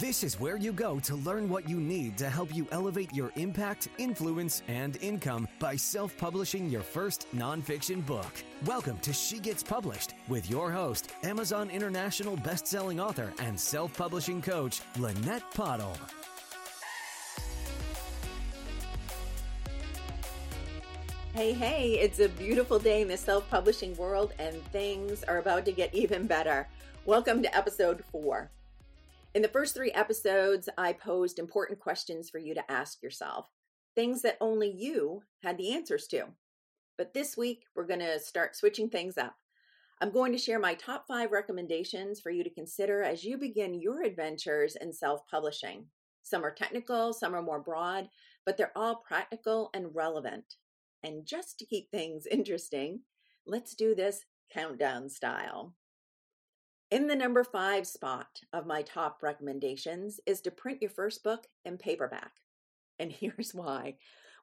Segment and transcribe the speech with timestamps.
[0.00, 3.30] This is where you go to learn what you need to help you elevate your
[3.36, 8.42] impact, influence, and income by self publishing your first nonfiction book.
[8.64, 14.40] Welcome to She Gets Published with your host, Amazon International best-selling author and self publishing
[14.40, 15.98] coach, Lynette Pottle.
[21.34, 25.66] Hey, hey, it's a beautiful day in the self publishing world, and things are about
[25.66, 26.66] to get even better.
[27.04, 28.50] Welcome to episode four.
[29.34, 33.48] In the first three episodes, I posed important questions for you to ask yourself,
[33.94, 36.26] things that only you had the answers to.
[36.98, 39.34] But this week, we're going to start switching things up.
[40.02, 43.80] I'm going to share my top five recommendations for you to consider as you begin
[43.80, 45.86] your adventures in self publishing.
[46.22, 48.10] Some are technical, some are more broad,
[48.44, 50.56] but they're all practical and relevant.
[51.02, 53.00] And just to keep things interesting,
[53.46, 55.74] let's do this countdown style.
[56.92, 61.46] In the number five spot of my top recommendations is to print your first book
[61.64, 62.32] in paperback.
[62.98, 63.94] And here's why.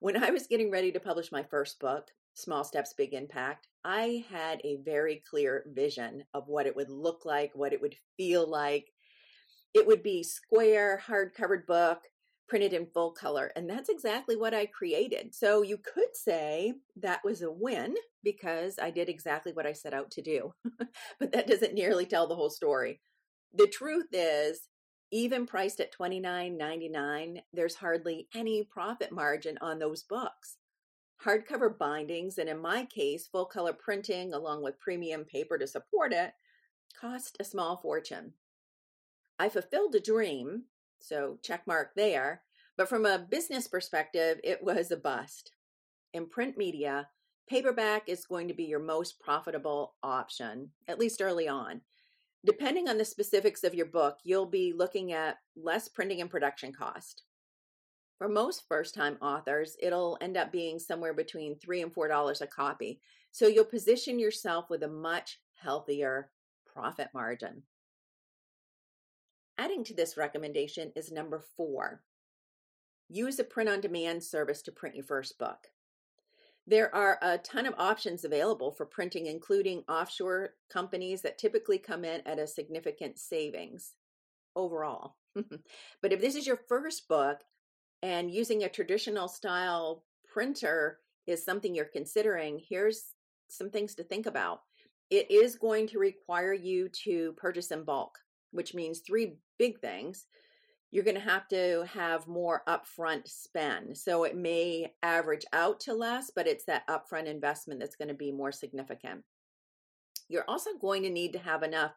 [0.00, 4.24] When I was getting ready to publish my first book, Small Steps, Big Impact, I
[4.30, 8.48] had a very clear vision of what it would look like, what it would feel
[8.48, 8.92] like.
[9.74, 12.00] It would be square, hard-covered book
[12.48, 13.52] printed in full color.
[13.54, 15.34] And that's exactly what I created.
[15.34, 19.94] So you could say that was a win because I did exactly what I set
[19.94, 20.54] out to do.
[21.20, 23.00] but that doesn't nearly tell the whole story.
[23.54, 24.68] The truth is,
[25.10, 30.56] even priced at $29.99, there's hardly any profit margin on those books.
[31.24, 36.12] Hardcover bindings, and in my case, full color printing along with premium paper to support
[36.12, 36.32] it,
[37.00, 38.34] cost a small fortune.
[39.38, 40.64] I fulfilled a dream
[40.98, 42.42] so check mark there.
[42.76, 45.52] But from a business perspective, it was a bust.
[46.14, 47.08] In print media,
[47.48, 51.80] paperback is going to be your most profitable option, at least early on.
[52.44, 56.72] Depending on the specifics of your book, you'll be looking at less printing and production
[56.72, 57.24] cost.
[58.16, 62.46] For most first time authors, it'll end up being somewhere between 3 and $4 a
[62.46, 63.00] copy.
[63.32, 66.30] So you'll position yourself with a much healthier
[66.66, 67.62] profit margin.
[69.58, 72.02] Adding to this recommendation is number four
[73.10, 75.68] use a print on demand service to print your first book.
[76.66, 82.04] There are a ton of options available for printing, including offshore companies that typically come
[82.04, 83.94] in at a significant savings
[84.54, 85.16] overall.
[85.34, 87.40] but if this is your first book
[88.02, 93.14] and using a traditional style printer is something you're considering, here's
[93.48, 94.60] some things to think about.
[95.10, 98.18] It is going to require you to purchase in bulk
[98.50, 100.26] which means three big things,
[100.90, 103.96] you're going to have to have more upfront spend.
[103.96, 108.14] So it may average out to less, but it's that upfront investment that's going to
[108.14, 109.22] be more significant.
[110.28, 111.92] You're also going to need to have enough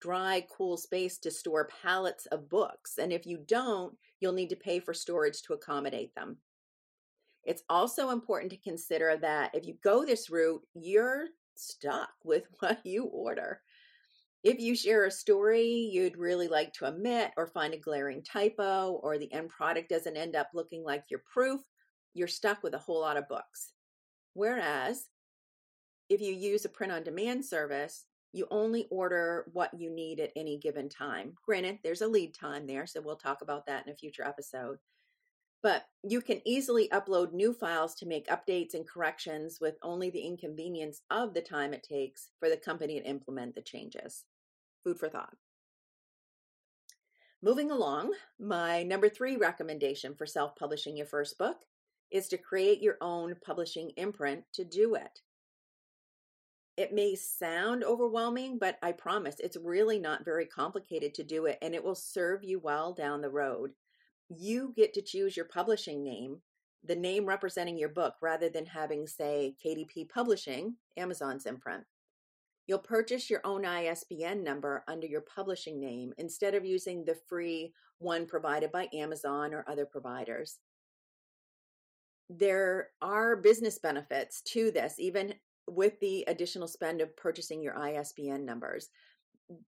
[0.00, 2.98] dry, cool space to store pallets of books.
[2.98, 6.38] And if you don't, you'll need to pay for storage to accommodate them.
[7.44, 12.84] It's also important to consider that if you go this route, you're stuck with what
[12.84, 13.60] you order.
[14.42, 18.98] If you share a story you'd really like to omit or find a glaring typo
[19.02, 21.60] or the end product doesn't end up looking like your proof,
[22.14, 23.72] you're stuck with a whole lot of books.
[24.32, 25.08] Whereas
[26.08, 30.32] if you use a print on demand service, you only order what you need at
[30.36, 31.34] any given time.
[31.44, 34.78] Granted, there's a lead time there, so we'll talk about that in a future episode.
[35.62, 40.22] But you can easily upload new files to make updates and corrections with only the
[40.22, 44.24] inconvenience of the time it takes for the company to implement the changes.
[44.82, 45.36] Food for thought.
[47.42, 51.64] Moving along, my number three recommendation for self publishing your first book
[52.10, 55.20] is to create your own publishing imprint to do it.
[56.76, 61.58] It may sound overwhelming, but I promise it's really not very complicated to do it
[61.60, 63.72] and it will serve you well down the road
[64.30, 66.40] you get to choose your publishing name,
[66.84, 71.84] the name representing your book, rather than having, say, KDP Publishing, Amazon's imprint.
[72.66, 77.72] You'll purchase your own ISBN number under your publishing name instead of using the free
[77.98, 80.58] one provided by Amazon or other providers.
[82.28, 85.34] There are business benefits to this, even
[85.66, 88.88] with the additional spend of purchasing your ISBN numbers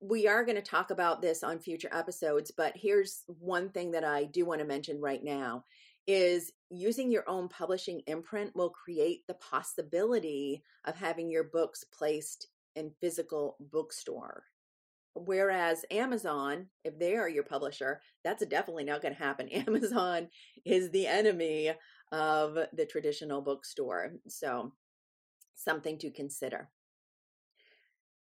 [0.00, 4.04] we are going to talk about this on future episodes, but here's one thing that
[4.04, 5.64] I do want to mention right now
[6.06, 12.48] is using your own publishing imprint will create the possibility of having your books placed
[12.76, 14.44] in physical bookstore.
[15.14, 19.48] Whereas Amazon, if they are your publisher, that's definitely not going to happen.
[19.66, 20.28] Amazon
[20.64, 21.72] is the enemy
[22.12, 24.12] of the traditional bookstore.
[24.28, 24.72] So,
[25.54, 26.68] something to consider.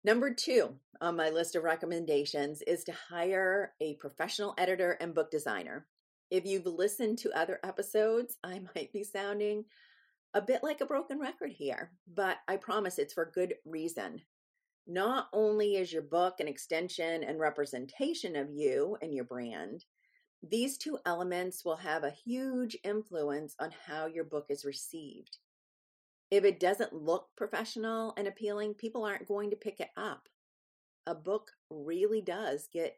[0.03, 5.29] Number two on my list of recommendations is to hire a professional editor and book
[5.29, 5.85] designer.
[6.31, 9.65] If you've listened to other episodes, I might be sounding
[10.33, 14.21] a bit like a broken record here, but I promise it's for good reason.
[14.87, 19.85] Not only is your book an extension and representation of you and your brand,
[20.41, 25.37] these two elements will have a huge influence on how your book is received.
[26.31, 30.29] If it doesn't look professional and appealing, people aren't going to pick it up.
[31.05, 32.97] A book really does get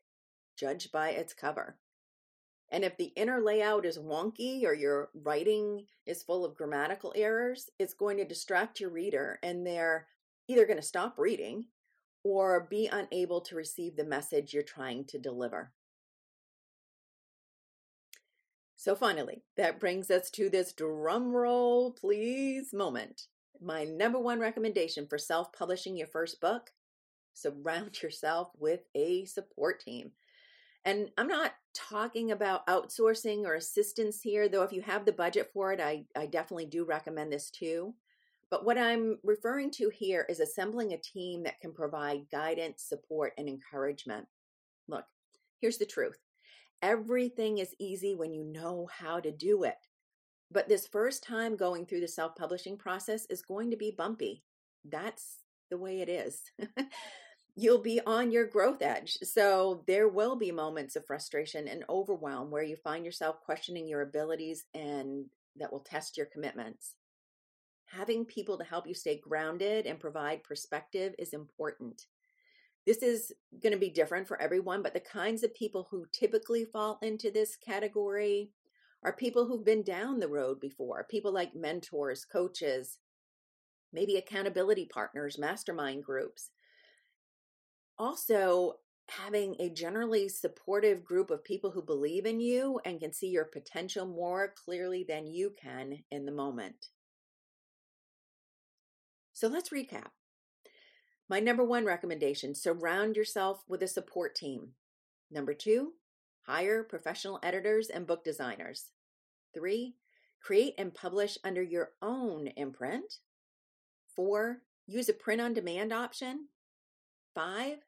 [0.56, 1.80] judged by its cover.
[2.72, 7.70] And if the inner layout is wonky or your writing is full of grammatical errors,
[7.80, 10.08] it's going to distract your reader and they're
[10.48, 11.66] either going to stop reading
[12.24, 15.72] or be unable to receive the message you're trying to deliver.
[18.84, 23.28] So, finally, that brings us to this drum roll, please moment.
[23.62, 26.72] My number one recommendation for self publishing your first book
[27.34, 30.12] surround yourself with a support team.
[30.84, 35.52] And I'm not talking about outsourcing or assistance here, though, if you have the budget
[35.54, 37.94] for it, I, I definitely do recommend this too.
[38.52, 43.32] But what I'm referring to here is assembling a team that can provide guidance, support,
[43.38, 44.28] and encouragement.
[44.90, 45.06] Look,
[45.62, 46.18] here's the truth
[46.84, 49.78] Everything is easy when you know how to do it.
[50.52, 54.44] But this first time going through the self publishing process is going to be bumpy.
[54.84, 55.40] That's
[55.72, 56.42] the way it is.
[57.56, 59.18] You'll be on your growth edge.
[59.24, 64.02] So there will be moments of frustration and overwhelm where you find yourself questioning your
[64.02, 66.96] abilities and that will test your commitments.
[67.86, 72.08] Having people to help you stay grounded and provide perspective is important.
[72.86, 73.32] This is
[73.62, 77.32] going to be different for everyone, but the kinds of people who typically fall into
[77.32, 78.52] this category
[79.04, 82.98] are people who've been down the road before, people like mentors, coaches,
[83.94, 86.50] maybe accountability partners, mastermind groups.
[87.98, 88.76] Also,
[89.10, 93.46] having a generally supportive group of people who believe in you and can see your
[93.46, 96.88] potential more clearly than you can in the moment.
[99.34, 100.12] So let's recap.
[101.34, 104.74] My number one recommendation surround yourself with a support team.
[105.32, 105.94] Number two,
[106.44, 108.92] hire professional editors and book designers.
[109.52, 109.96] Three,
[110.40, 113.18] create and publish under your own imprint.
[114.16, 116.50] Four, use a print on demand option.
[117.34, 117.80] Five,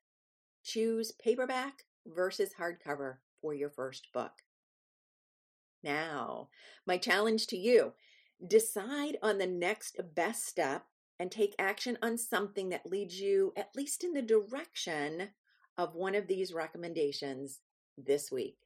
[0.63, 4.41] choose paperback versus hardcover for your first book.
[5.83, 6.49] Now,
[6.87, 7.93] my challenge to you
[8.47, 10.87] decide on the next best step
[11.19, 15.29] and take action on something that leads you at least in the direction
[15.77, 17.59] of one of these recommendations
[17.97, 18.57] this week.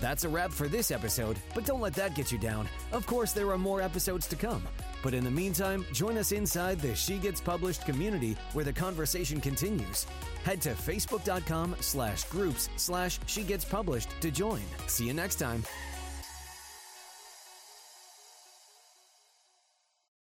[0.00, 2.66] That's a wrap for this episode, but don't let that get you down.
[2.90, 4.62] Of course, there are more episodes to come.
[5.02, 9.40] But in the meantime, join us inside the She Gets Published community where the conversation
[9.40, 10.06] continues.
[10.44, 14.62] Head to facebook.com slash groups slash She Gets Published to join.
[14.86, 15.64] See you next time.